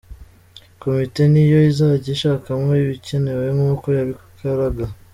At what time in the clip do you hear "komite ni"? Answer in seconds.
0.81-1.43